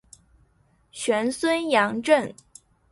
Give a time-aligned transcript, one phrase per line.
[0.91, 2.33] 玄孙杨震。